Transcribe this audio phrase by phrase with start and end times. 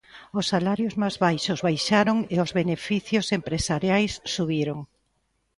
[0.39, 4.79] Os salarios máis baixos baixaron e os beneficios empresariais subiron.